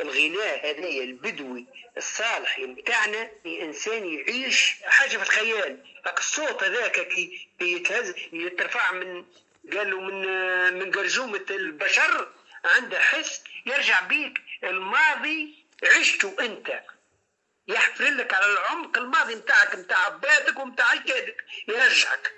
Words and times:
الغناء 0.00 0.70
هذايا 0.70 1.04
البدوي 1.04 1.66
الصالحي 1.96 2.66
متاعنا 2.66 3.30
إنسان 3.46 4.06
يعيش 4.14 4.74
حاجة 4.84 5.16
في 5.16 5.22
الخيال. 5.22 5.78
الصوت 6.18 6.62
هذاك 6.62 7.08
كي 7.08 7.48
يتهز 7.60 8.14
يترفع 8.32 8.92
من 8.92 9.24
قالوا 9.72 10.00
من 10.00 10.78
من 10.78 10.92
قرجومه 10.92 11.46
البشر 11.50 12.32
عنده 12.64 13.00
حس 13.00 13.44
يرجع 13.66 14.00
بيك. 14.00 14.40
الماضي 14.64 15.54
عشته 15.82 16.36
أنت. 16.40 16.80
يحفر 17.68 18.04
لك 18.04 18.34
على 18.34 18.46
العمق 18.52 18.98
الماضي 18.98 19.34
نتاعك 19.34 19.74
نتاع 19.74 19.98
عبادك 19.98 20.58
ونتاع 20.58 20.92
اجدادك 20.92 21.44
يرجعك. 21.68 22.32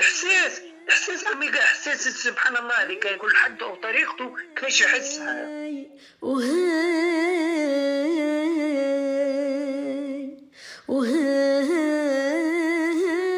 إحساس 0.00 0.60
إحساس 0.90 1.26
عميق 1.26 1.56
إحساس 1.56 2.08
سبحان 2.08 2.56
الله 2.56 2.82
اللي 2.82 2.96
كان 2.96 3.18
كل 3.18 3.36
حد 3.36 3.62
وطريقته 3.62 4.34
كيفاش 4.56 4.80
يحسها. 4.80 5.48
وهاي 6.22 7.84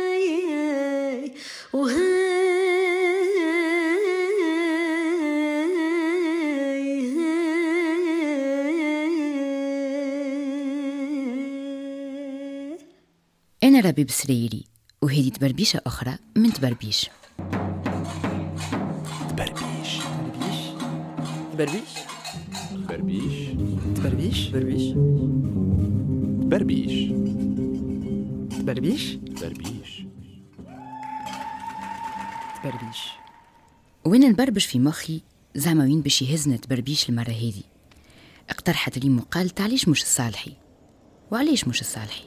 وهاي 0.06 1.33
وهاي 1.73 2.16
أنا 13.64 13.80
ربيب 13.80 14.11
سريري 14.11 14.64
وهذه 15.02 15.28
تبربيشة 15.28 15.80
أخرى 15.86 16.18
من 16.36 16.52
تبربيش. 16.52 17.10
تبربيش. 19.30 19.98
تبربيش؟ 21.52 21.91
تبربيش. 22.86 23.48
تبربيش؟ 23.96 24.48
تبربيش. 24.48 24.92
تبربيش. 26.41 27.11
تبربيش؟ 28.58 29.19
تبربيش. 29.36 30.05
تبربيش. 32.62 33.02
وين 34.05 34.20
نبربش 34.20 34.67
في 34.67 34.78
مخي؟ 34.78 35.22
زعما 35.55 35.84
وين 35.84 36.00
باش 36.00 36.22
يهزنا 36.22 36.56
تبربيش 36.56 37.08
المرة 37.08 37.30
هذه. 37.30 37.62
اقترحت 38.50 38.98
ريم 38.98 39.19
وقالت 39.19 39.61
علاش 39.61 39.89
مش 39.89 40.02
الصالحي 40.02 40.52
وعلاش 41.30 41.69
مش 41.69 41.80
الصالحي 41.80 42.24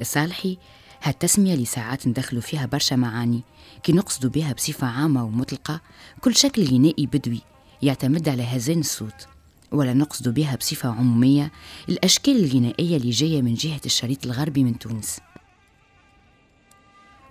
الصالحي 0.00 0.58
هالتسمية 1.02 1.54
اللي 1.54 1.64
ساعات 1.64 2.06
ندخلوا 2.08 2.42
فيها 2.42 2.66
برشا 2.66 2.94
معاني 2.94 3.42
كي 3.82 3.92
نقصدوا 3.92 4.30
بها 4.30 4.52
بصفة 4.52 4.86
عامة 4.86 5.24
ومطلقة 5.24 5.80
كل 6.20 6.36
شكل 6.36 6.64
غنائي 6.64 7.06
بدوي 7.06 7.40
يعتمد 7.82 8.28
على 8.28 8.42
هزين 8.42 8.80
الصوت. 8.80 9.26
ولا 9.72 9.94
نقصد 9.94 10.34
بها 10.34 10.56
بصفة 10.56 10.88
عمومية 10.88 11.52
الأشكال 11.88 12.44
الغنائية 12.44 12.96
اللي 12.96 13.10
جاية 13.10 13.42
من 13.42 13.54
جهة 13.54 13.80
الشريط 13.86 14.26
الغربي 14.26 14.64
من 14.64 14.78
تونس. 14.78 15.20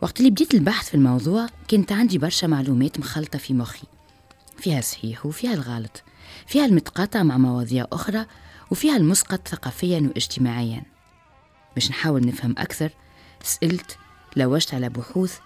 وقت 0.01 0.19
اللي 0.19 0.31
بديت 0.31 0.53
البحث 0.53 0.89
في 0.89 0.95
الموضوع 0.95 1.47
كانت 1.67 1.91
عندي 1.91 2.17
برشا 2.17 2.47
معلومات 2.47 2.99
مخلطة 2.99 3.39
في 3.39 3.53
مخي. 3.53 3.87
فيها 4.57 4.79
الصحيح 4.79 5.25
وفيها 5.25 5.53
الغلط 5.53 6.03
فيها 6.47 6.65
المتقاطع 6.65 7.23
مع 7.23 7.37
مواضيع 7.37 7.85
أخرى 7.91 8.25
وفيها 8.71 8.97
المسقط 8.97 9.47
ثقافيا 9.47 9.99
واجتماعيا. 9.99 10.94
باش 11.75 11.89
نحاول 11.89 12.25
نفهم 12.25 12.55
أكثر 12.57 12.89
سألت 13.43 13.97
لوجت 14.35 14.73
على 14.73 14.89
بحوث 14.89 15.37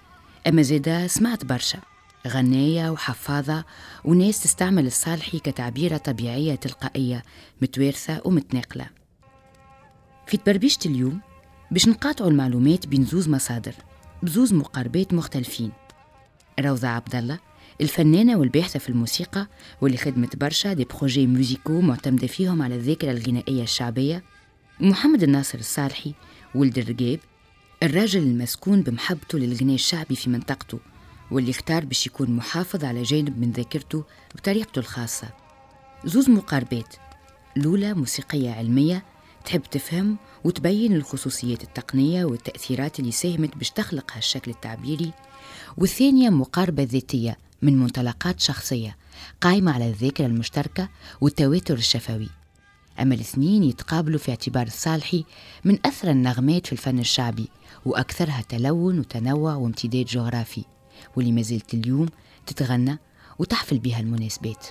أما 0.48 0.62
زيدا 0.62 1.08
سمعت 1.08 1.46
برشا 1.46 1.80
غناية 2.28 2.90
وحفاظة 2.90 3.66
وناس 4.06 4.44
تستعمل 4.44 4.86
الصالحي 4.86 5.40
كتعبيرة 5.40 5.98
طبيعية 5.98 6.56
تلقائية 6.56 7.24
متوارثة 7.62 8.22
ومتناقلة. 8.26 8.88
في 10.28 10.38
تبربيشة 10.38 10.80
اليوم 10.86 11.22
باش 11.72 11.88
نقاطعوا 11.88 12.30
المعلومات 12.30 12.88
بين 12.88 13.06
زوز 13.06 13.30
مصادر 13.30 13.74
بزوز 14.24 14.54
مقاربات 14.54 15.14
مختلفين. 15.14 15.72
روضة 16.60 16.88
عبد 16.88 17.16
الله 17.16 17.40
الفنانة 17.82 18.38
والباحثة 18.38 18.80
في 18.80 18.90
الموسيقى 18.90 19.48
واللي 19.82 19.98
خدمت 19.98 20.36
برشا 20.36 20.74
دي 20.74 20.86
بروجي 20.86 21.28
موزيكو 21.28 21.82
معتمدة 21.82 22.28
فيهم 22.28 22.62
على 22.62 22.76
الذاكرة 22.76 23.12
الغنائية 23.12 23.64
الشعبية. 23.64 24.24
محمد 24.82 25.24
الناصر 25.24 25.60
الصالحي 25.60 26.14
ولد 26.56 26.78
الرقاب 26.78 27.20
الراجل 27.84 28.24
المسكون 28.24 28.82
بمحبته 28.82 29.38
للغناء 29.40 29.76
الشعبي 29.76 30.16
في 30.16 30.30
منطقته 30.30 30.80
واللي 31.32 31.52
اختار 31.52 31.86
باش 31.86 32.08
يكون 32.08 32.32
محافظ 32.32 32.84
على 32.86 33.04
جانب 33.04 33.40
من 33.40 33.52
ذاكرته 33.52 34.04
بطريقته 34.36 34.80
الخاصة. 34.80 35.28
زوز 36.06 36.30
مقاربات 36.30 36.96
الأولى 37.58 37.94
موسيقية 37.94 38.52
علمية 38.52 39.04
تحب 39.46 39.62
تفهم 39.62 40.18
وتبين 40.44 40.94
الخصوصيات 40.94 41.64
التقنية 41.64 42.26
والتأثيرات 42.26 43.00
اللي 43.00 43.12
ساهمت 43.12 43.58
باش 43.58 43.72
تخلق 43.72 44.12
هالشكل 44.16 44.52
التعبيري. 44.52 45.12
والثانية 45.78 46.30
مقاربة 46.30 46.84
ذاتية 46.84 47.38
من 47.62 47.80
منطلقات 47.80 48.40
شخصية 48.40 48.98
قائمة 49.42 49.72
على 49.72 49.90
الذاكرة 49.90 50.26
المشتركة 50.26 50.90
والتواتر 51.22 51.74
الشفوي. 51.74 52.39
أما 53.02 53.16
الاثنين 53.16 53.64
يتقابلوا 53.64 54.20
في 54.20 54.32
اعتبار 54.32 54.68
الصالحي 54.68 55.26
من 55.66 55.80
أثرى 55.86 56.12
النغمات 56.12 56.66
في 56.66 56.72
الفن 56.74 57.00
الشعبي 57.00 57.50
وأكثرها 57.86 58.44
تلون 58.50 59.00
وتنوع 59.00 59.56
وامتداد 59.56 60.06
جغرافي 60.06 60.64
واللي 61.16 61.32
ما 61.32 61.42
زلت 61.42 61.74
اليوم 61.74 62.08
تتغنى 62.46 63.00
وتحفل 63.40 63.80
بها 63.80 64.00
المناسبات. 64.00 64.66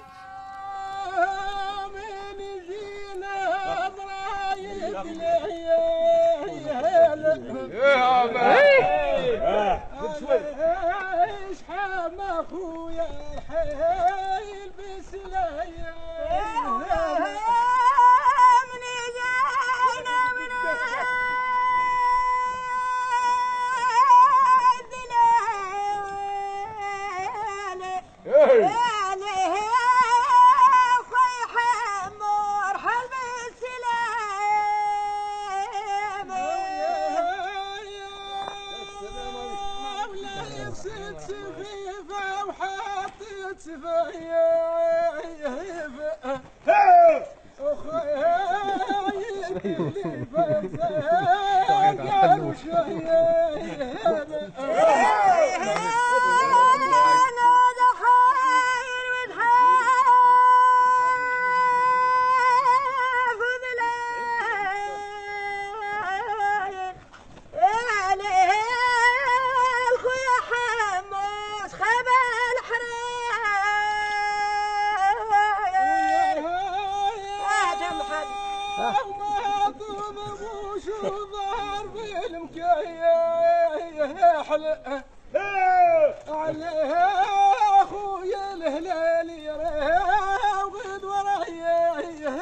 اخويا 87.82 88.46
حيل 88.64 88.88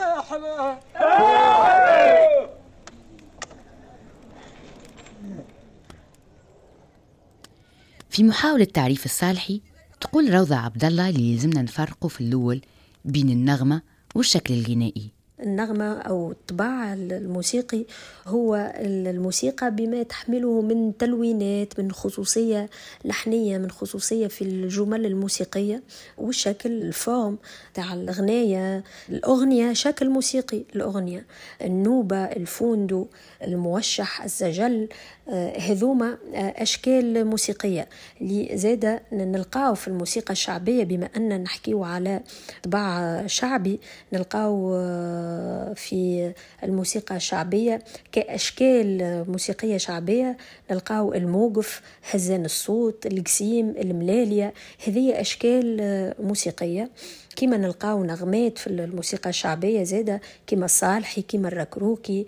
بسلايا 0.06 0.80
في 8.10 8.22
محاولة 8.24 8.64
تعريف 8.64 9.04
الصالحي 9.04 9.60
تقول 10.00 10.34
روضة 10.34 10.56
عبد 10.56 10.84
الله 10.84 11.08
اللي 11.08 11.32
يلزمنا 11.32 11.62
نفرقه 11.62 12.08
في 12.08 12.20
الأول 12.20 12.60
بين 13.04 13.30
النغمة 13.30 13.82
والشكل 14.14 14.54
الغنائي. 14.54 15.15
النغمة 15.42 15.98
أو 15.98 16.30
الطباع 16.30 16.92
الموسيقي 16.94 17.84
هو 18.26 18.72
الموسيقى 18.76 19.70
بما 19.70 20.02
تحمله 20.02 20.60
من 20.60 20.96
تلوينات 20.96 21.80
من 21.80 21.92
خصوصية 21.92 22.70
لحنية 23.04 23.58
من 23.58 23.70
خصوصية 23.70 24.26
في 24.26 24.42
الجمل 24.42 25.06
الموسيقية 25.06 25.82
والشكل 26.18 26.72
الفورم 26.72 27.38
تاع 27.74 27.94
الغناية 27.94 28.84
الأغنية 29.08 29.72
شكل 29.72 30.10
موسيقي 30.10 30.64
الأغنية 30.76 31.26
النوبة 31.62 32.24
الفوندو 32.24 33.06
الموشح 33.42 34.22
الزجل 34.22 34.88
آه، 35.28 35.58
هذوما 35.58 36.18
آه، 36.34 36.62
أشكال 36.62 37.24
موسيقية. 37.24 37.88
اللي 38.20 38.50
زادة 38.54 39.02
نلقاو 39.12 39.74
في 39.74 39.88
الموسيقى 39.88 40.32
الشعبية 40.32 40.84
بما 40.84 41.08
أن 41.16 41.42
نحكيو 41.42 41.84
على 41.84 42.20
طباع 42.62 43.26
شعبي 43.26 43.80
نلقاو 44.12 44.74
آه، 44.74 45.25
في 45.74 46.32
الموسيقى 46.62 47.16
الشعبية 47.16 47.82
كأشكال 48.12 49.24
موسيقية 49.28 49.76
شعبية 49.76 50.36
نلقاو 50.70 51.14
الموقف 51.14 51.82
هزان 52.10 52.44
الصوت 52.44 53.06
القسيم 53.06 53.70
الملالية 53.70 54.54
هذه 54.86 55.20
أشكال 55.20 56.14
موسيقية. 56.20 56.90
كيما 57.36 57.56
نلقاو 57.56 58.04
نغمات 58.04 58.58
في 58.58 58.66
الموسيقى 58.66 59.30
الشعبية 59.30 59.82
زادة 59.82 60.20
كيما 60.46 60.64
الصالحي 60.64 61.22
كيما 61.22 61.48
الركروكي 61.48 62.26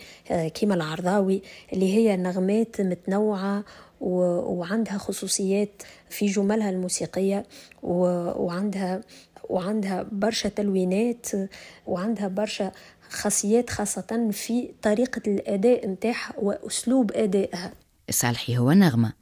كيما 0.55 0.75
العرضاوي 0.75 1.43
اللي 1.73 1.95
هي 1.97 2.17
نغمات 2.17 2.81
متنوعة 2.81 3.65
وعندها 4.00 4.99
خصوصيات 4.99 5.83
في 6.11 6.27
جملها 6.27 6.71
الموسيقية 6.71 7.45
وعندها 7.83 9.00
وعندها 9.49 10.06
برشا 10.12 10.49
تلوينات 10.49 11.27
وعندها 11.87 12.29
برشا 12.29 12.73
خاصيات 13.11 13.71
خاصة 13.71 14.29
في 14.33 14.71
طريقة 14.83 15.23
الأداء 15.27 15.89
نتاعها 15.89 16.35
وأسلوب 16.39 17.12
أدائها. 17.12 17.73
الصالحي 18.09 18.59
هو 18.59 18.73
نغمة. 18.73 19.12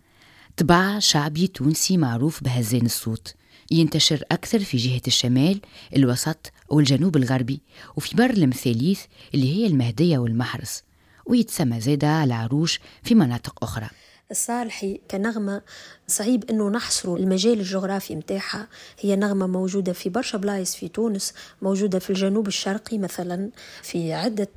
طبع 0.57 0.99
شعبي 0.99 1.47
تونسي 1.47 1.97
معروف 1.97 2.45
بهزان 2.45 2.87
الصوت. 2.87 3.35
ينتشر 3.71 4.25
أكثر 4.33 4.59
في 4.59 4.77
جهة 4.77 5.01
الشمال 5.07 5.61
الوسط 5.97 6.53
والجنوب 6.69 7.17
الغربي 7.17 7.61
وفي 7.97 8.17
بر 8.17 8.31
المثاليث 8.31 9.01
اللي 9.35 9.57
هي 9.57 9.67
المهدية 9.67 10.19
والمحرس. 10.19 10.83
ويتسمى 11.27 11.81
زادة 11.81 12.25
العروش 12.25 12.81
في 13.03 13.15
مناطق 13.15 13.65
أخرى. 13.65 13.89
الصالحي 14.31 15.01
كنغمة 15.11 15.63
صعيب 16.07 16.51
إنه 16.51 16.71
نحصروا 16.71 17.19
المجال 17.19 17.61
الجغرافي 17.61 18.17
متاعها 18.17 18.69
هي 19.01 19.17
نغمة 19.17 19.47
موجودة 19.47 19.93
في 19.93 20.09
برشا 20.09 20.39
بلايص 20.39 20.75
في 20.75 20.89
تونس 20.89 21.35
موجودة 21.63 21.99
في 21.99 22.11
الجنوب 22.11 22.49
الشرقي 22.49 22.99
مثلا 22.99 23.51
في 23.83 24.13
عدة 24.13 24.49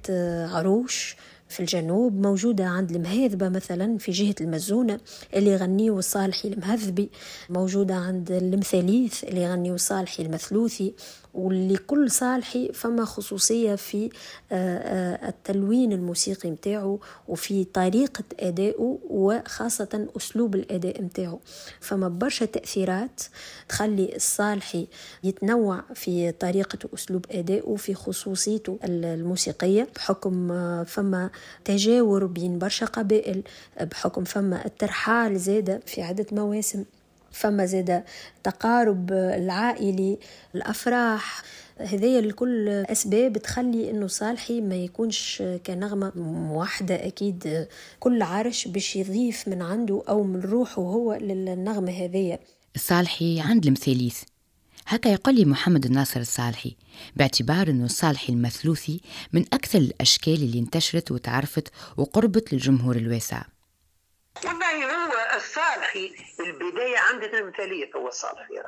عروش 0.54 1.16
في 1.50 1.60
الجنوب 1.60 2.14
موجودة 2.14 2.66
عند 2.66 2.92
المهاذبة 2.92 3.50
مثلا 3.50 3.98
في 3.98 4.12
جهة 4.12 4.36
المزونة 4.42 5.00
اللي 5.34 5.50
يغنيوا 5.50 6.00
الصالحي 6.00 6.48
المهذبي. 6.48 7.10
موجودة 7.50 7.96
عند 7.96 8.32
المثاليث 8.32 9.24
اللي 9.24 9.42
يغنيوا 9.42 9.76
الصالحي 9.76 10.24
المثلوثي. 10.24 10.94
ولكل 11.34 12.12
صالحي 12.12 12.72
فما 12.74 13.06
خصوصية 13.06 13.76
في 13.76 14.10
آه، 14.52 14.78
آه، 14.78 15.30
التلوين 15.30 15.92
الموسيقي 15.92 16.52
متاعه 16.52 17.00
وفي 17.28 17.64
طريقة 17.64 18.24
أدائه 18.40 19.00
وخاصة 19.10 20.08
أسلوب 20.18 20.56
الأداء 20.56 21.02
متاعه. 21.02 21.40
فما 21.80 22.08
برشا 22.08 22.46
تأثيرات 22.46 23.22
تخلي 23.70 24.16
الصالحي 24.16 24.88
يتنوع 25.24 25.84
في 25.94 26.32
طريقة 26.32 26.90
أسلوب 26.94 27.26
أدائه 27.32 27.76
في 27.76 27.94
خصوصيته 27.94 28.80
الموسيقية 28.84 29.88
بحكم 29.96 30.52
آه، 30.52 30.84
فما 30.84 31.30
تجاور 31.66 32.26
بين 32.26 32.60
برشا 32.60 32.86
قبائل 32.86 33.44
بحكم 33.82 34.24
فما 34.24 34.66
الترحال 34.66 35.40
زادة 35.40 35.82
في 35.86 36.02
عدة 36.02 36.26
مواسم. 36.32 36.86
فما 37.32 37.66
زاد 37.66 38.04
تقارب 38.44 39.12
العائلي 39.12 40.18
الأفراح. 40.56 41.42
هذيا 41.80 42.20
الكل 42.20 42.70
أسباب 42.70 43.38
تخلي 43.38 43.92
إنه 43.92 44.08
صالحي 44.08 44.62
ما 44.62 44.76
يكونش 44.76 45.44
كنغمة 45.68 46.12
موحده 46.16 47.08
أكيد 47.08 47.68
كل 48.00 48.22
عرش 48.22 48.68
باش 48.68 48.96
يضيف 48.96 49.48
من 49.48 49.62
عنده 49.62 50.04
أو 50.10 50.24
من 50.24 50.40
روحه 50.40 50.82
هو 50.82 51.14
للنغمة 51.14 51.92
هذيا 51.92 52.40
الصالحي 52.76 53.40
عند 53.40 53.66
المثاليث. 53.66 54.24
هكا 54.88 55.10
يقول 55.10 55.36
لي 55.36 55.46
محمد 55.46 55.86
الناصر 55.86 56.20
الصالحي 56.20 56.76
باعتبار 57.16 57.70
أنه 57.70 57.86
الصالحي 57.86 58.34
المثلوثي 58.34 59.02
من 59.34 59.46
أكثر 59.54 59.80
الأشكال 59.80 60.34
اللي 60.34 60.60
انتشرت 60.60 61.12
وتعرفت 61.12 61.68
وقربت 61.98 62.54
للجمهور 62.54 62.96
الواسع. 62.96 63.42
والله 64.46 65.06
هو 65.06 65.36
الصالحي 65.36 66.16
البداية 66.40 66.98
عندنا 66.98 67.40
المثالية 67.40 67.92
هو 67.96 68.08
الصالحي 68.08 68.64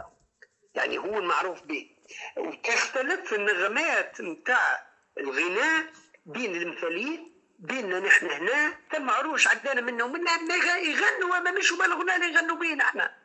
يعني 0.76 0.98
هو 0.98 1.18
المعروف 1.20 1.62
به. 1.62 1.90
وتختلف 2.38 3.34
النغمات 3.34 4.22
نتاع 4.22 4.88
الغناء 5.18 5.86
بين 6.26 6.56
المثالية 6.56 7.20
بيننا 7.60 8.00
نحن 8.00 8.26
هنا. 8.30 8.78
ثم 8.92 9.10
عروش 9.10 9.48
عدانا 9.48 9.82
منا 9.82 10.04
ومنا 10.04 10.32
يغنوا 10.78 11.40
ما 11.40 11.52
مش 11.52 11.74
بالغناء 11.74 12.16
اللي 12.16 12.34
يغنوا 12.34 12.56
بينا 12.56 12.84
إحنا. 12.84 13.16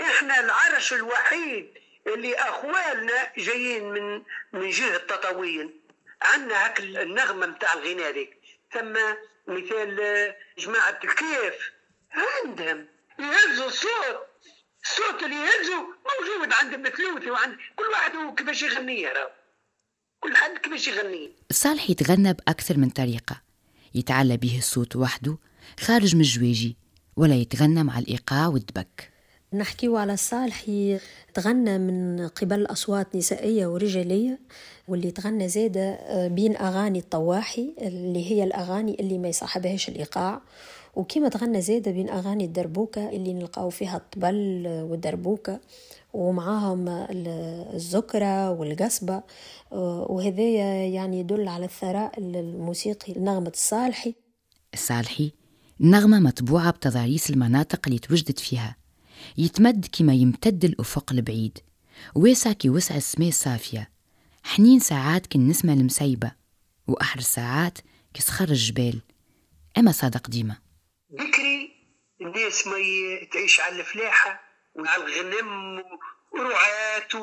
إحنا 0.00 0.40
العرش 0.40 0.92
الوحيد 0.92 1.74
اللي 2.06 2.34
أخوالنا 2.34 3.32
جايين 3.36 3.84
من 3.92 4.22
من 4.52 4.70
جهة 4.70 4.98
تطاوين 4.98 5.82
عندنا 6.22 6.64
هاك 6.64 6.80
النغمة 6.80 7.46
نتاع 7.46 7.72
الغناء 7.72 8.10
ذيك 8.12 8.41
ثم 8.74 8.92
مثال 9.46 9.96
جماعة 10.58 10.98
الكيف. 11.04 11.72
عندهم 12.12 12.86
يهزوا 13.18 13.66
الصوت. 13.66 14.32
الصوت 14.84 15.22
اللي 15.22 15.36
يهزوا 15.36 15.82
موجود 15.82 16.52
عند 16.52 16.74
المثلوثي 16.74 17.30
وعند 17.30 17.56
كل 17.76 17.84
واحد 17.84 18.34
كيفاش 18.36 18.62
يغنيه 18.62 19.08
راه 19.08 19.30
كل 20.20 20.36
حد 20.36 20.58
كيفاش 20.58 20.88
يغنيه 20.88 21.28
الصالح 21.50 21.90
يتغنى 21.90 22.32
بأكثر 22.32 22.78
من 22.78 22.90
طريقة. 22.90 23.42
يتعلى 23.94 24.36
به 24.36 24.58
الصوت 24.58 24.96
وحده 24.96 25.38
خارج 25.80 26.14
من 26.14 26.20
الجواجي 26.20 26.76
ولا 27.16 27.34
يتغنى 27.34 27.82
مع 27.82 27.98
الإيقاع 27.98 28.46
والدبك. 28.46 29.11
نحكيو 29.54 29.96
على 29.96 30.12
الصالح 30.12 30.64
تغنى 31.34 31.78
من 31.78 32.28
قبل 32.28 32.66
أصوات 32.66 33.16
نسائية 33.16 33.66
ورجالية 33.66 34.38
واللي 34.88 35.10
تغنى 35.10 35.48
زادة 35.48 35.90
آه، 35.90 36.28
بين 36.28 36.56
أغاني 36.56 36.98
الطواحي 36.98 37.74
اللي 37.80 38.30
هي 38.30 38.44
الأغاني 38.44 38.96
اللي 39.00 39.18
ما 39.18 39.28
يصاحبهاش 39.28 39.88
الإيقاع. 39.88 40.40
وكما 40.94 41.28
تغنى 41.28 41.60
زادة 41.60 41.90
بين 41.90 42.10
أغاني 42.10 42.44
الدربوكة 42.44 43.08
اللي 43.08 43.32
نلقاو 43.32 43.70
فيها 43.70 43.96
الطبل 43.96 44.66
والدربوكة 44.90 45.60
ومعاهم 46.12 46.88
الزكرة 47.74 48.50
والقصبة 48.50 49.22
آه، 49.72 50.06
وهذايا 50.10 50.86
يعني 50.86 51.20
يدل 51.20 51.48
على 51.48 51.64
الثراء 51.64 52.12
الموسيقي 52.18 53.12
لنغمة 53.12 53.52
الصالحي 53.54 54.14
الصالحي 54.74 55.32
نغمة 55.80 56.20
مطبوعة 56.20 56.70
بتضاريس 56.70 57.30
المناطق 57.30 57.80
اللي 57.86 57.98
توجدت 57.98 58.38
فيها. 58.38 58.81
يتمد 59.38 59.86
كما 59.98 60.14
يمتد 60.14 60.64
الأفق 60.64 61.12
البعيد. 61.12 61.58
واسع 62.14 62.52
كي 62.52 62.70
وسع 62.70 62.96
السماء 62.96 63.28
الصافية. 63.28 63.90
حنين 64.44 64.80
ساعات 64.80 65.26
كالنسمة 65.26 65.72
المسيبة 65.72 66.32
وأحر 66.86 67.20
ساعات 67.20 67.78
كصخر 68.14 68.48
الجبال. 68.48 69.02
أما 69.78 69.92
صادق 69.92 70.30
ديما. 70.30 70.56
بكري 71.10 71.72
الناس 72.20 72.66
ما 72.66 72.76
تعيش 73.32 73.60
على 73.60 73.80
الفلاحة 73.80 74.40
وعلى 74.74 75.04
الغنم 75.04 75.82
ورعاة 76.32 77.14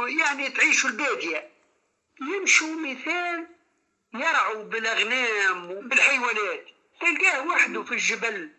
ويعني 0.00 0.48
تعيشوا 0.50 0.90
البادية. 0.90 1.48
يمشوا 2.20 2.76
مثال 2.76 3.46
يرعوا 4.14 4.64
بالأغنام 4.64 5.70
وبالحيوانات. 5.70 6.64
تلقاه 7.00 7.46
وحده 7.46 7.82
في 7.82 7.92
الجبل. 7.92 8.50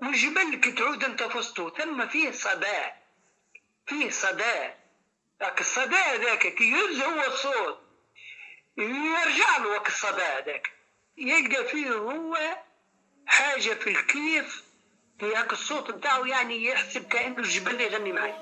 والجبل 0.00 0.60
كي 0.60 0.72
تعود 0.72 1.04
انت 1.04 1.22
فسطو 1.22 1.70
ثم 1.70 2.08
فيه 2.08 2.30
صدى 2.32 2.92
فيه 3.86 4.10
صدى 4.10 4.70
ذاك 5.40 5.60
الصدى 5.60 6.16
ذاك 6.16 6.46
كي 6.54 6.70
يهز 6.70 7.00
هو 7.00 7.24
الصوت 7.26 7.80
يرجع 8.78 9.56
له 9.56 9.68
وقت 9.68 9.86
الصدى 9.86 10.42
ذاك. 10.46 10.70
يلقى 11.16 11.64
فيه 11.64 11.90
هو 11.90 12.38
حاجة 13.26 13.74
في 13.74 13.90
الكيف 13.90 14.64
هاك 15.22 15.52
الصوت 15.52 15.90
بتاعه 15.90 16.26
يعني 16.26 16.64
يحسب 16.64 17.08
كأنه 17.08 17.38
الجبل 17.38 17.80
يغني 17.80 18.12
معي 18.12 18.34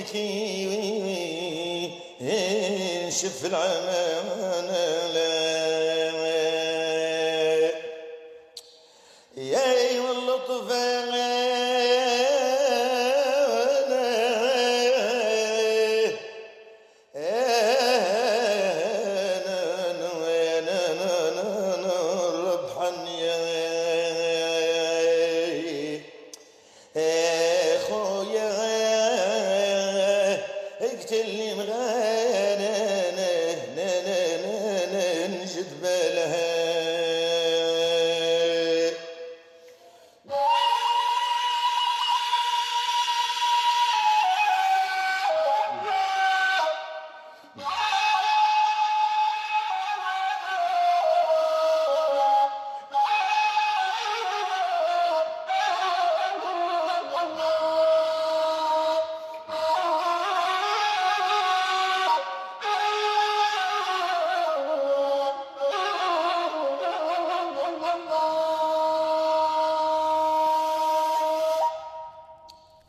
يبكي 0.00 1.90
ينشف 2.20 3.44
إيه، 3.44 3.50
العمان 3.50 4.66
لا. 5.14 5.59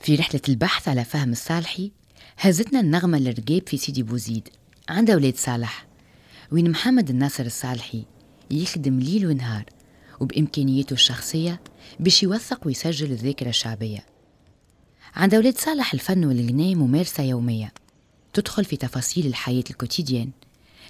في 0.01 0.15
رحلة 0.15 0.41
البحث 0.49 0.87
على 0.87 1.03
فهم 1.03 1.31
الصالحي 1.31 1.91
هزتنا 2.37 2.79
النغمة 2.79 3.17
للرقيب 3.19 3.69
في 3.69 3.77
سيدي 3.77 4.03
بوزيد 4.03 4.49
عند 4.89 5.11
ولاد 5.11 5.35
صالح 5.37 5.85
وين 6.51 6.71
محمد 6.71 7.09
الناصر 7.09 7.45
الصالحي 7.45 8.05
يخدم 8.51 8.99
ليل 8.99 9.27
ونهار 9.27 9.65
وبإمكانياته 10.19 10.93
الشخصية 10.93 11.61
باش 11.99 12.23
يوثق 12.23 12.67
ويسجل 12.67 13.11
الذاكرة 13.11 13.49
الشعبية. 13.49 14.05
عند 15.15 15.35
ولاد 15.35 15.57
صالح 15.57 15.93
الفن 15.93 16.25
والغناء 16.25 16.75
ممارسة 16.75 17.23
يومية 17.23 17.73
تدخل 18.33 18.65
في 18.65 18.77
تفاصيل 18.77 19.25
الحياة 19.25 19.63
الكوتيديان 19.69 20.31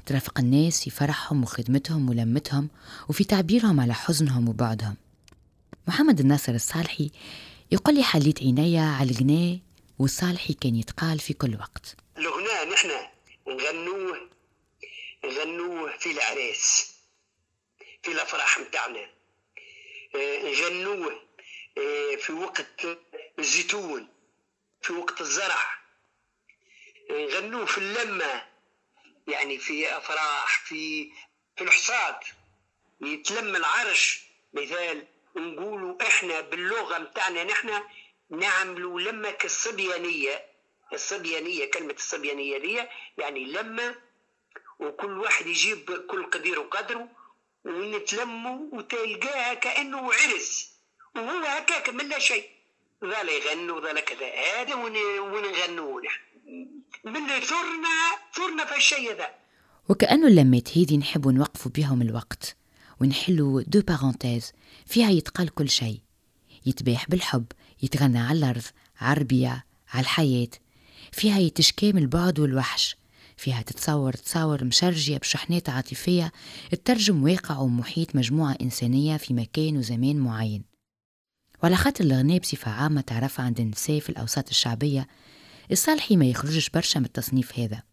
ترافق 0.06 0.40
الناس 0.40 0.84
في 0.84 0.90
فرحهم 0.90 1.44
وخدمتهم 1.44 2.10
ولمتهم 2.10 2.70
وفي 3.10 3.24
تعبيرهم 3.24 3.80
على 3.80 3.94
حزنهم 3.94 4.50
وبعدهم. 4.50 4.96
محمد 5.88 6.20
الناصر 6.20 6.54
الصالحي 6.54 7.12
يقول 7.72 7.96
لي 7.96 8.04
حليت 8.04 8.40
عينيا 8.40 8.82
على 9.00 9.12
الغناء 9.12 9.60
والصالحي 10.00 10.54
كان 10.54 10.76
يتقال 10.76 11.20
في 11.20 11.34
كل 11.34 11.58
وقت. 11.60 11.96
الغناء 12.18 12.70
نحن 12.70 12.92
نغنوه 13.48 14.30
نغنوه 15.26 15.98
في 15.98 16.12
العريس 16.12 16.92
في 18.04 18.12
الأفراح 18.12 18.60
متاعنا. 18.60 19.10
آه، 20.16 20.44
نغنوه 20.44 21.22
آه، 21.78 22.16
في 22.16 22.34
وقت 22.34 22.88
الزيتون 23.40 24.08
في 24.82 24.94
وقت 24.94 25.22
الزرع. 25.22 25.82
نغنوه 27.12 27.66
في 27.66 27.78
اللمة 27.78 28.44
يعني 29.28 29.58
في 29.58 29.98
أفراح 29.98 30.66
في 30.66 31.12
في 31.56 31.64
الحصاد. 31.64 32.16
يتلم 33.02 33.56
العرش 33.56 34.22
مثال 34.54 35.08
نقولوا 35.36 36.02
إحنا 36.02 36.42
باللغة 36.42 36.98
متاعنا 36.98 37.44
نحن 37.44 37.70
نعملوا 38.30 39.02
لما 39.02 39.32
كالصبيانية. 39.32 40.46
الصبيانية 40.94 41.72
كلمة 41.72 41.94
الصبيانية 41.94 42.58
دي 42.58 42.84
يعني 43.18 43.46
لما 43.46 43.96
وكل 44.80 45.18
واحد 45.18 45.48
يجيب 45.48 45.92
كل 46.08 46.24
قدير 46.24 46.60
وقدره 46.60 47.08
ونتلموا 47.66 48.60
وتلقاها 48.72 49.54
كأنه 49.54 50.14
عرس. 50.14 50.72
وهو 51.16 51.46
هكاك 51.46 51.90
من 51.90 52.10
لا 52.10 52.20
شيء. 52.20 52.50
ذا 53.06 53.22
يغنوا 53.22 53.82
ذا 53.82 54.00
كذا. 54.00 54.28
هذا 54.28 54.76
ونغنوا 54.76 56.02
نحن. 56.02 56.22
من 57.04 57.28
ثرنا 57.40 57.90
ثرنا 58.34 58.66
في 58.66 58.76
الشيء 58.78 59.12
ذا 59.14 59.36
وكأنه 59.90 60.28
اللمات 60.28 60.78
هيدي 60.78 60.98
نحبوا 60.98 61.32
نوقفوا 61.32 61.72
بهم 61.72 62.02
الوقت. 62.02 62.58
ونحلوا 63.02 63.62
deux 63.62 63.82
parenthèses 63.82 64.52
فيها 64.86 65.10
يتقال 65.10 65.50
كل 65.50 65.70
شيء. 65.70 66.02
يتباح 66.66 67.10
بالحب 67.10 67.46
يتغنى 67.84 68.20
على 68.20 68.40
الأرض 68.40 68.64
على 69.00 69.14
الربيع 69.14 69.64
على 69.94 70.02
الحياة. 70.02 70.50
فيها 71.12 71.40
يتشكام 71.40 71.98
البعد 71.98 72.40
والوحش. 72.40 72.96
فيها 73.38 73.62
تتصور 73.62 74.14
تصاور 74.14 74.64
مشرجية 74.64 75.18
بشحنات 75.18 75.70
عاطفية 75.70 76.32
تترجم 76.72 77.24
واقع 77.24 77.58
ومحيط 77.58 78.16
مجموعة 78.16 78.58
إنسانية 78.62 79.18
في 79.18 79.34
مكان 79.34 79.78
وزمان 79.78 80.20
معين. 80.20 80.64
وعلى 81.64 81.76
خاطر 81.76 82.04
الغناء 82.04 82.40
بصفة 82.40 82.72
عامة 82.72 83.02
تعرفها 83.02 83.46
عند 83.46 83.60
النساء 83.60 84.00
في 84.00 84.10
الأوساط 84.10 84.50
الشعبية 84.50 85.08
الصالحي 85.72 86.18
ما 86.18 86.26
يخرجش 86.26 86.70
برشا 86.70 87.00
من 87.00 87.06
التصنيف 87.06 87.60
هذا. 87.60 87.84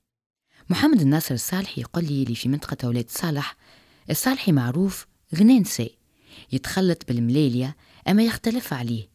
محمد 0.70 1.00
الناصر 1.00 1.34
الصالحي 1.34 1.80
يقول 1.80 2.04
لي 2.04 2.22
اللي 2.22 2.34
في 2.34 2.48
منطقة 2.48 2.88
ولاد 2.88 3.10
صالح 3.10 3.56
الصالحي 4.10 4.52
معروف 4.52 5.06
غنى 5.34 5.60
نساء 5.60 5.92
يتخلط 6.52 7.04
بالملالية 7.08 7.76
أما 8.08 8.22
يختلف 8.22 8.72
عليه. 8.72 9.08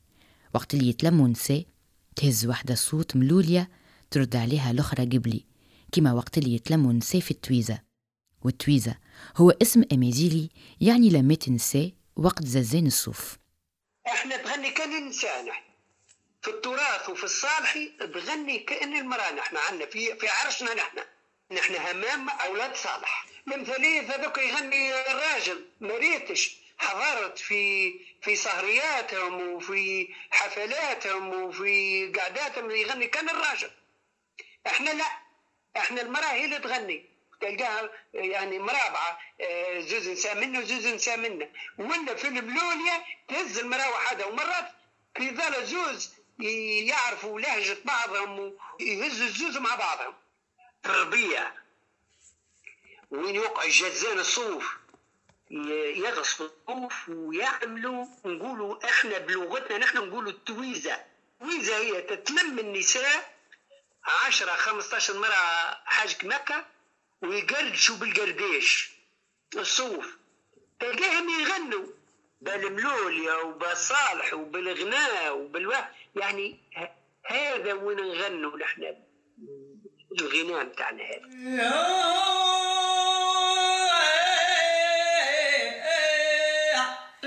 وقت 0.53 0.73
اللي 0.73 0.89
يتلموا 0.89 1.27
نساء 1.27 1.65
تهز 2.15 2.45
وحدة 2.45 2.75
صوت 2.75 3.15
ملولية 3.15 3.69
ترد 4.12 4.35
عليها 4.35 4.71
الأخرى 4.71 5.05
قبلي 5.05 5.45
كما 5.91 6.13
وقت 6.13 6.38
اللي 6.38 6.55
يتلموا 6.55 6.93
نساء 6.93 7.21
في 7.21 7.31
التويزة. 7.31 7.79
والتويزة 8.41 8.97
هو 9.38 9.50
اسم 9.62 9.83
أمازيغي 9.91 10.50
يعني 10.81 11.09
لمات 11.09 11.50
نساء 11.50 11.91
وقت 12.15 12.45
ززان 12.45 12.88
الصوف. 12.88 13.38
إحنا 14.07 14.38
تغني 14.38 14.71
كأن 14.71 15.03
النساء 15.03 15.45
في 16.41 16.50
التراث 16.50 17.09
وفي 17.09 17.23
الصالحي 17.23 17.91
تغني 18.00 18.59
كأن 18.59 18.95
المرأة 18.95 19.31
نحن 19.35 19.57
عندنا 19.57 19.89
في 19.89 20.15
في 20.19 20.27
عرشنا 20.27 20.73
نحن. 20.73 20.97
نحن 21.51 21.73
همام 21.75 22.29
أولاد 22.29 22.75
صالح. 22.75 23.32
المثالية 23.47 24.01
هذوك 24.01 24.38
يغني 24.38 25.12
الراجل. 25.12 25.65
مريتش 25.81 26.55
حضرت 26.77 27.39
في 27.39 27.93
في 28.21 28.35
سهرياتهم 28.35 29.41
وفي 29.53 30.13
حفلاتهم 30.31 31.43
وفي 31.43 32.07
قعداتهم 32.07 32.71
يغني. 32.71 33.07
كان 33.07 33.29
الراجل. 33.29 33.71
إحنا 34.67 34.89
لا. 34.89 35.05
إحنا 35.77 36.01
المرأة 36.01 36.31
هي 36.33 36.45
اللي 36.45 36.59
تغني. 36.59 37.05
تلقاها 37.41 37.89
يعني 38.13 38.59
مرابعة. 38.59 39.19
آه، 39.41 39.79
زوز 39.79 40.09
نساء 40.09 40.35
منا 40.35 40.59
وزوز 40.59 40.88
نساء 40.88 41.17
منا 41.17 41.50
ولا 41.77 42.15
في 42.15 42.27
الملوليا 42.27 43.05
تهز 43.27 43.59
المرأة 43.59 43.89
وحدها. 43.89 44.25
ومرات 44.25 44.67
في 45.17 45.29
ذا 45.29 45.63
زوز 45.65 46.13
يعرفوا 46.89 47.39
لهجة 47.39 47.77
بعضهم 47.85 48.57
ويهزوا 48.79 49.27
الزوز 49.27 49.57
مع 49.57 49.75
بعضهم. 49.75 50.13
تربية. 50.83 51.62
وين 53.13 53.36
يوقع 53.36 53.65
جزان 53.65 54.20
الصوف؟ 54.20 54.77
يغصبوا 55.51 56.50
الصوف 56.70 57.10
ويعملوا 57.10 58.05
نقولوا 58.25 58.86
إحنا 58.86 59.17
بلغتنا 59.17 59.77
نحن 59.77 59.98
نقولوا 59.98 60.32
التويزة. 60.32 60.98
التويزة 61.41 61.77
هي 61.77 62.01
تتلم 62.01 62.60
النساء 62.60 63.34
10 64.25 64.51
15 64.55 65.20
مرة 65.20 65.34
حاج 65.86 66.25
مكة 66.25 66.65
ويقردشوا 67.22 67.96
بالقرديش 67.96 68.91
الصوف 69.58 70.17
تلقاهم 70.79 71.29
يغنوا 71.29 71.86
بالملوليا 72.41 73.34
وبالصالح 73.36 74.34
وبالغناء 74.34 75.38
وبالوه 75.38 75.88
يعني 76.15 76.60
هذا 77.25 77.74
وين 77.74 77.98
نغنوا 77.98 78.58
نحن؟ 78.58 78.96
الغناء 80.22 80.63
بتاعنا 80.63 81.03
هذا. 81.03 81.27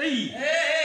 aí. 0.06 0.32
É, 0.36 0.72
é. 0.72 0.75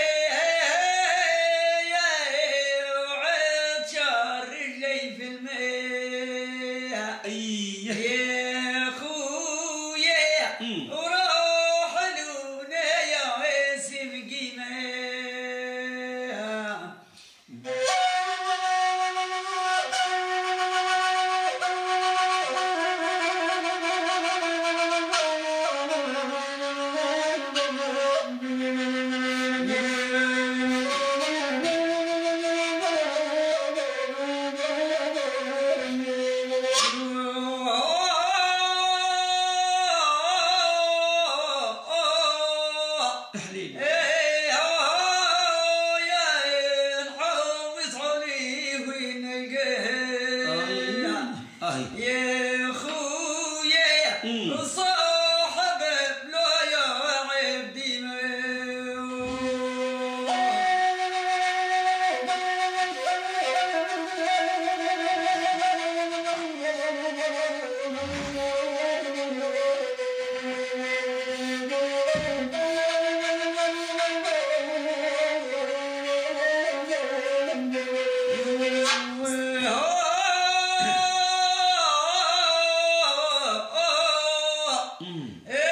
Hum. 85.01 85.41
É 85.47 85.70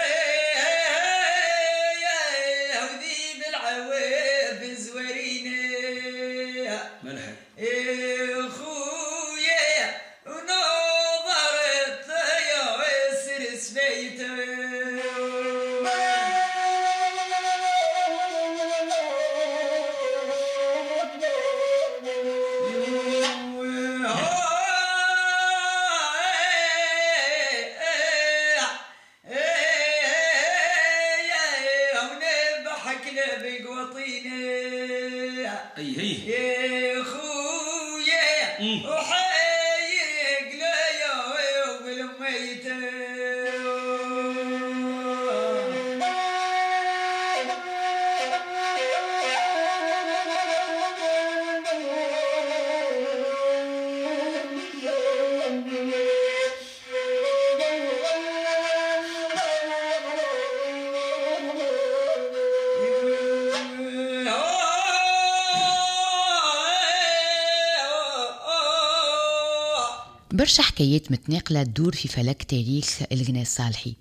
برشا 70.40 70.64
حكايات 70.64 71.12
متناقلة 71.12 71.64
تدور 71.64 71.92
في 71.94 72.08
فلك 72.08 72.44
تاريخ 72.44 73.02
الغناء 73.12 73.42
الصالحي 73.42 73.96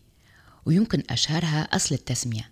ويمكن 0.66 1.02
أشهرها 1.10 1.68
أصل 1.72 1.94
التسمية. 1.94 2.50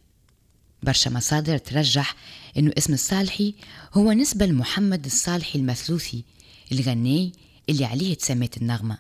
برشا 0.82 1.08
مصادر 1.08 1.58
ترجح 1.58 2.14
أنه 2.56 2.72
اسم 2.78 2.92
الصالحي 2.92 3.54
هو 3.94 4.12
نسبة 4.12 4.46
لمحمد 4.46 5.04
الصالحي 5.04 5.58
المثلوثي 5.58 6.24
الغناي 6.72 7.32
اللي 7.68 7.84
عليه 7.84 8.14
تسميت 8.14 8.56
النغمة. 8.56 8.98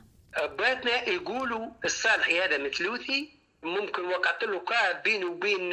باتنا 0.58 1.08
يقولوا 1.08 1.66
الصالحي 1.84 2.40
هذا 2.40 2.58
مثلوثي 2.58 3.28
ممكن 3.62 4.02
وقعت 4.02 4.44
له 4.44 4.58
قاعد 4.58 5.02
بينه 5.02 5.26
وبين 5.26 5.72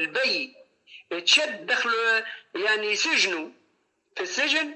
البي. 0.00 0.54
تشد 1.24 1.66
دخل 1.66 1.90
يعني 2.66 2.96
سجنه 2.96 3.50
في 4.16 4.22
السجن 4.22 4.74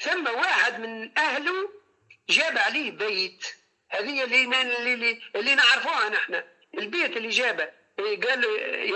ثم 0.00 0.26
واحد 0.26 0.80
من 0.80 1.18
أهله 1.18 1.83
جاب 2.30 2.58
عليه 2.58 2.90
بيت. 2.90 3.46
هذه 3.88 4.24
اللي 4.24 5.20
اللي, 5.34 5.54
نعرفوها 5.54 6.08
نحن. 6.08 6.42
البيت 6.78 7.16
اللي 7.16 7.28
جابه 7.28 7.68
قال 7.98 8.44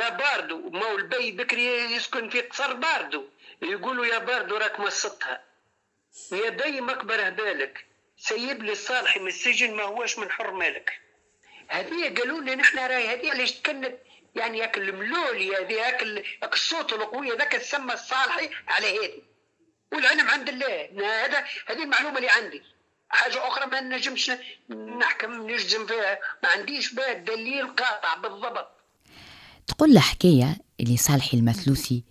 يا 0.00 0.08
باردو 0.08 0.70
ما 0.70 0.86
هو 0.86 0.98
البي 0.98 1.30
بكري 1.30 1.66
يسكن 1.66 2.30
في 2.30 2.40
قصر 2.40 2.72
باردو. 2.72 3.24
يقولوا 3.62 4.06
يا 4.06 4.18
باردو 4.18 4.56
راك 4.56 4.80
مسطها 4.80 5.44
يا 6.32 6.50
بي 6.50 6.80
مقبره 6.80 7.28
بالك. 7.28 7.86
سيب 8.16 8.62
لي 8.62 8.72
الصالح 8.72 9.16
من 9.16 9.26
السجن 9.26 9.74
ما 9.74 9.82
هوش 9.82 10.18
من 10.18 10.30
حر 10.30 10.50
مالك. 10.50 11.00
هذه 11.68 12.14
قالوا 12.14 12.40
لي 12.40 12.54
نحن 12.56 12.78
راي 12.78 13.08
هذه 13.08 13.30
علاش 13.30 13.52
تكنت 13.52 13.98
يعني 14.34 14.58
ياك 14.58 14.78
الملولي 14.78 15.56
هذه 15.56 15.72
ياك 15.72 16.02
الصوت 16.52 16.92
القوي 16.92 17.30
ذاك 17.30 17.52
تسمى 17.52 17.94
الصالحي 17.94 18.50
على 18.68 18.98
هذه. 18.98 19.22
والعلم 19.92 20.28
عند 20.28 20.48
الله. 20.48 20.90
هذا 21.24 21.46
هذه 21.66 21.82
المعلومة 21.82 22.16
اللي 22.16 22.30
عندي. 22.30 22.62
حاجة 23.09 23.49
أخرى 23.49 23.66
ما 23.66 23.81
نجمش 23.81 24.31
نحكم 25.01 25.51
نجزم 25.51 25.87
فيها. 25.87 26.18
ما 26.42 26.49
عنديش 26.49 26.94
بها 26.94 27.12
دليل 27.12 27.66
قاطع 27.66 28.14
بالضبط. 28.23 28.68
تقول 29.66 29.90
الحكاية 29.90 30.59
اللي 30.81 30.97
صالحي 30.97 31.37
المثلوثي 31.38 32.05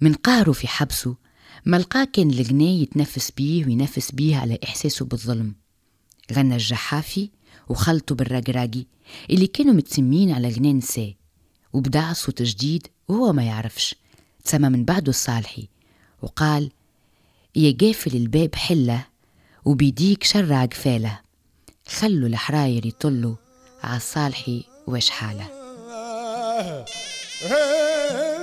من 0.00 0.14
قهره 0.14 0.52
في 0.52 0.68
حبسه 0.68 1.16
ما 1.64 1.76
لقى 1.76 2.06
كان 2.06 2.30
الغناء 2.30 2.68
يتنفس 2.82 3.30
بيه 3.30 3.66
وينفس 3.66 4.12
بيه 4.12 4.36
على 4.36 4.58
إحساسه 4.64 5.04
بالظلم. 5.04 5.54
غنى 6.32 6.54
الجحافي 6.54 7.30
وخلطه 7.68 8.14
بالرقراقي 8.14 8.84
اللي 9.30 9.46
كانوا 9.46 9.74
متسمين 9.74 10.32
على 10.32 10.48
غناء 10.48 10.72
نساء 10.72 11.14
وبدع 11.72 12.12
صوت 12.12 12.42
جديد 12.42 12.86
وهو 13.08 13.32
ما 13.32 13.42
يعرفش. 13.44 13.94
تسمى 14.44 14.68
من 14.68 14.84
بعده 14.84 15.10
الصالحي 15.10 15.68
وقال 16.22 16.70
يا 17.56 17.76
قافل 17.80 18.16
الباب 18.16 18.54
حلة 18.54 19.06
وبيديك 19.66 20.24
شرع 20.24 20.64
قفاله 20.64 21.18
خلوا 21.88 22.28
الحراير 22.28 22.86
يطلوا 22.86 23.34
عالصالحي 23.82 24.64
وش 24.86 25.10
حاله. 25.10 25.46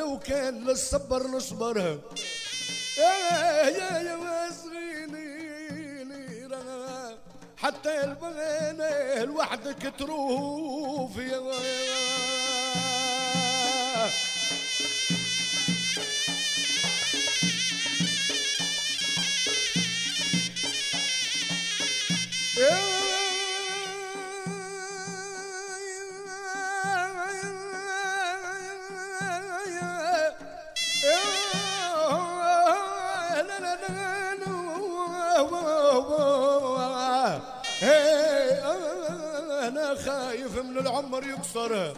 لو 0.00 0.18
كان 0.18 0.64
للصبر 0.64 1.26
نصبرها 1.26 1.98
يا 2.98 3.68
يا 3.68 3.98
يا 3.98 4.16
حتى 7.56 8.04
البغينا 8.04 9.24
لوحدك 9.24 9.92
تروف 9.98 11.16
يا 11.16 11.40
خايف 22.56 22.89
العمر 41.56 41.72
يكسر 41.72 41.92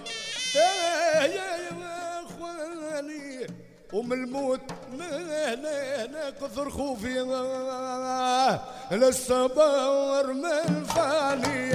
يا 0.54 2.20
إخواني 2.24 3.46
ومن 3.92 4.12
الموت 4.12 4.60
أنا 5.00 6.30
كثر 6.30 6.70
خوفي. 6.70 7.18
للصبر 8.90 10.32
من 10.32 10.84
فاني. 10.84 11.72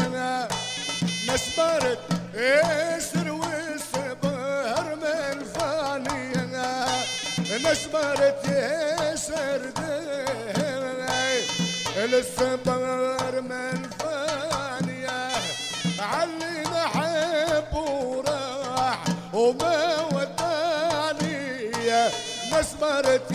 نسبرت 1.30 2.00
اسر 2.36 3.32
والصبر 3.32 4.96
من 4.96 5.44
فاني. 5.44 6.34
نسبرت 7.66 8.46
اسر 8.50 9.62
الصبر 12.14 13.42
من 13.42 13.90
فانية 14.00 14.57
علي 16.00 16.64
نحب 16.64 17.74
وراح 17.74 19.00
وما 19.34 20.02
وداني 20.14 21.72
مسمرت 22.52 23.32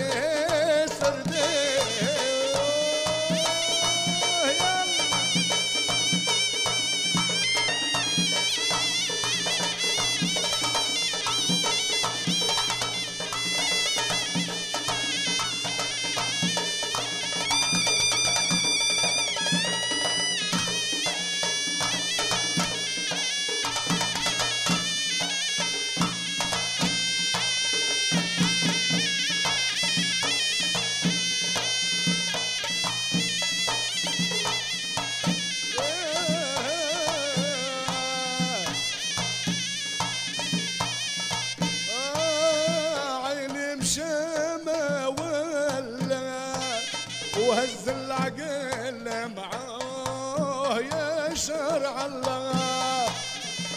وهز 47.52 47.88
العقل 47.88 49.04
معاه 49.36 50.78
يا 50.80 51.34
شرع 51.34 52.06
الله. 52.06 53.04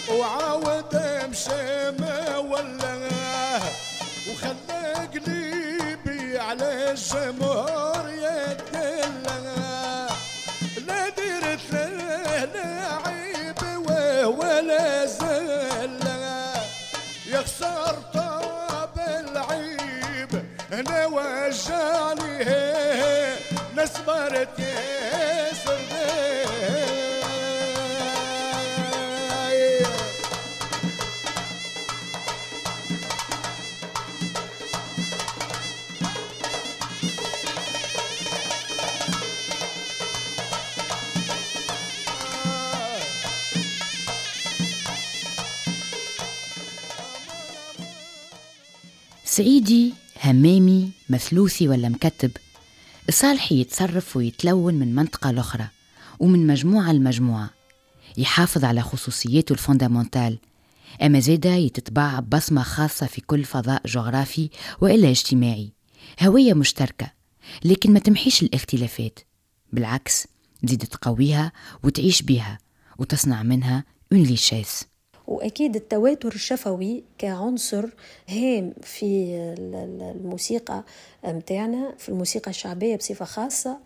وعاود 0.10 0.96
مشيمة 1.30 2.40
ولا. 2.40 2.96
وخلى 4.30 4.84
قلبي 5.14 6.40
على 6.40 6.92
الجمهور. 6.92 7.95
سعيدي 49.36 49.94
همامي 50.24 50.92
مثلوثي 51.10 51.68
ولا 51.68 51.90
مكتب. 51.90 52.32
صالحي 53.10 53.60
يتصرف 53.62 54.18
ويتلون 54.18 54.74
من 54.74 54.96
منطقة 54.96 55.32
لأخرى 55.32 55.68
ومن 56.20 56.48
مجموعة 56.48 56.92
لمجموعة. 56.92 57.50
يحافظ 58.18 58.66
على 58.66 58.82
خصوصياته 58.82 59.54
ال 59.54 59.60
fondamentales. 59.60 60.40
أما 61.02 61.20
زيدا 61.20 61.56
يتتبع 61.56 62.20
بصمة 62.20 62.64
خاصة 62.64 63.06
في 63.06 63.22
كل 63.22 63.44
فضاء 63.44 63.82
جغرافي 63.86 64.50
وإلا 64.82 65.10
اجتماعي. 65.10 65.72
هوية 66.22 66.54
مشتركة 66.54 67.12
لكن 67.66 67.94
ما 67.94 68.00
تمحيش 68.00 68.44
الاختلافات. 68.44 69.20
بالعكس 69.74 70.28
تزيد 70.66 70.80
تقويها 70.80 71.52
وتعيش 71.84 72.22
بها 72.22 72.58
وتصنع 72.98 73.44
منها 73.44 73.84
une 74.14 74.24
richesse 74.24 74.86
وأكيد 75.28 75.76
التواتر 75.76 76.34
الشفوي 76.34 77.04
كعنصر 77.18 77.86
هام 78.30 78.74
في 78.82 79.26
الموسيقى 80.16 80.84
متاعنا 81.26 81.96
في 81.98 82.10
الموسيقى 82.10 82.52
الشعبية 82.52 82.96
بصفة 82.96 83.26
خاصة 83.26 83.78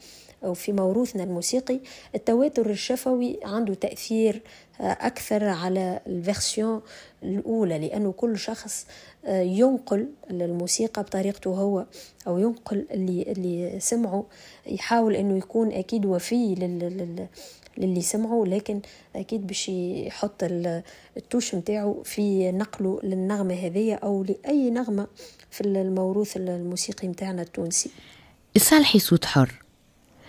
وفي 0.43 0.73
موروثنا 0.73 1.23
الموسيقي. 1.23 1.80
التواتر 2.15 2.69
الشفوي 2.69 3.39
عنده 3.43 3.73
تأثير 3.73 4.41
أكثر 4.80 5.43
على 5.43 5.99
الفيرسيون 6.08 6.82
الأولى 7.23 7.80
لأنه 7.80 8.12
كل 8.12 8.38
شخص 8.38 8.88
ينقل 9.30 10.08
الموسيقى 10.32 11.04
بطريقته 11.04 11.49
هو 11.49 11.86
أو 12.28 12.38
ينقل 12.39 12.86
اللي, 12.91 13.21
اللي 13.32 13.80
سمعه. 13.80 14.25
يحاول 14.67 15.15
أنه 15.15 15.38
يكون 15.38 15.71
أكيد 15.71 16.06
وفي 16.06 16.54
للي 17.77 18.01
سمعه 18.01 18.43
لكن 18.47 18.82
أكيد 19.15 19.47
باش 19.47 19.69
يحط 19.69 20.43
التوش 21.17 21.55
نتاعو 21.55 22.03
في 22.03 22.51
نقله 22.51 22.99
للنغمة 23.03 23.53
هذه 23.53 23.93
أو 23.93 24.23
لأي 24.23 24.69
نغمة 24.69 25.08
في 25.51 25.62
الموروث 25.62 26.38
الموسيقي 26.38 27.08
نتاعنا 27.08 27.41
التونسي. 27.41 27.89
الصالحي 28.55 28.99
صوت 28.99 29.25
حر. 29.25 29.51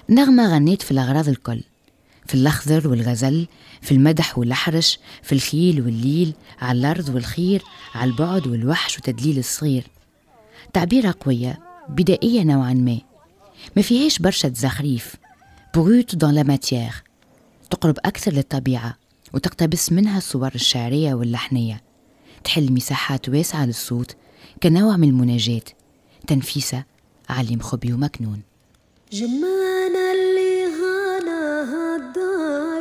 نغمة 0.09 0.55
غنيت 0.55 0.83
في 0.83 0.90
الأغراض 0.90 1.29
الكل 1.29 1.62
في 2.26 2.35
الأخضر 2.35 2.88
والغزل 2.88 3.46
في 3.83 3.92
المدح 3.92 4.38
والأحرش 4.38 4.98
في 5.22 5.33
الخيل 5.33 5.81
والليل 5.81 6.33
على 6.61 6.79
الأرض 6.79 7.09
والخير 7.09 7.62
على 7.94 8.11
البعد 8.11 8.46
والوحش 8.46 8.98
وتدليل 8.98 9.38
الصغير. 9.38 9.87
تعبيرة 10.72 11.14
قوية 11.20 11.59
بدائية 11.88 12.42
نوعا 12.42 12.72
ما. 12.72 12.98
ما 13.76 13.83
فيهاش 13.83 14.18
برشا 14.18 14.53
زخريف. 14.55 15.16
بروت 15.74 16.14
دون 16.14 16.35
لا 16.35 16.42
ماتيير 16.42 17.10
تقرب 17.70 17.98
أكثر 18.04 18.33
للطبيعة 18.33 18.96
وتقتبس 19.33 19.92
منها 19.92 20.18
الصور 20.18 20.50
الشعرية 20.54 21.14
واللحنية. 21.14 21.83
تحل 22.44 22.72
مساحات 22.72 23.28
واسعة 23.28 23.66
للصوت 23.66 24.16
كنوع 24.62 24.96
من 24.96 25.09
المناجاة. 25.09 25.62
تنفيسة 26.26 26.85
علم 27.28 27.61
خبي 27.61 27.92
ومكنون. 27.92 28.42
جمانا 29.12 30.12
اللي 30.12 30.64
هانا 30.64 31.62
هالدار 31.72 32.79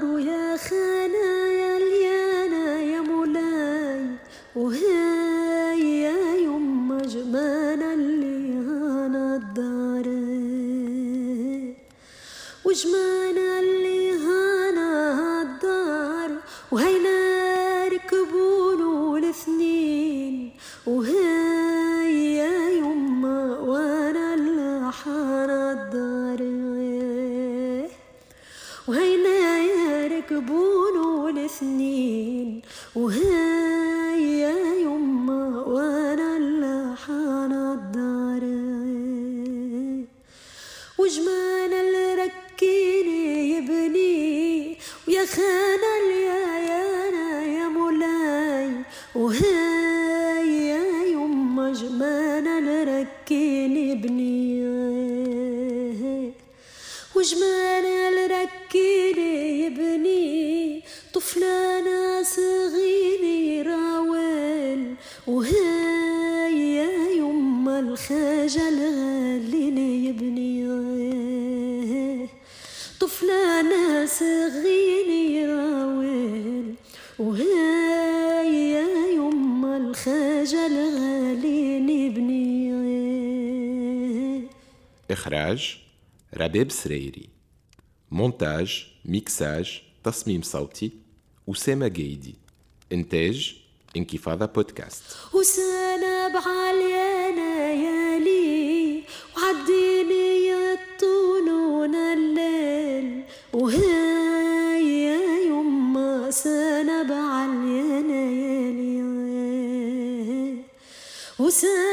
وهي 49.15 50.69
يا 50.69 51.06
يما 51.06 51.74
جمانا 51.74 52.58
اللي 52.60 52.84
ركيني 52.84 53.89
يبني 53.89 54.60
إخراج 85.12 85.78
ربيب 86.38 86.72
سريري. 86.72 87.30
مونتاج 88.12 88.88
ميكساج 89.06 89.82
تصميم 90.04 90.41
صوتي 90.41 90.91
أسامة 91.50 91.88
جيدي. 91.88 92.36
إنتاج 92.91 93.56
إنكفاضة 93.98 94.45
بودكاست. 94.45 95.04
وسنة 95.34 96.28
بعليانا 96.34 97.74
يالي 97.74 99.04
وعديني 99.38 100.54
الطنون 100.74 101.95
الليل. 101.95 103.24
وهي 103.54 105.48
يما 105.48 106.32
سنة 106.32 107.04
بعليانا 107.04 108.32
يالي 108.32 109.00
وسنة 111.39 111.88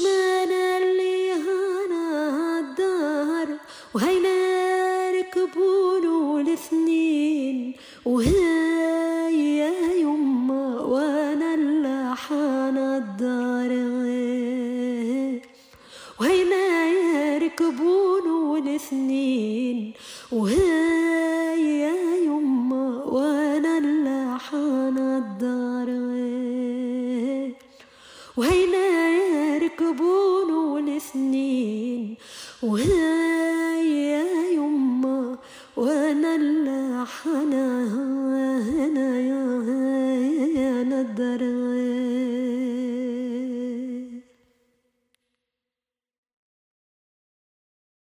My. 0.00 0.41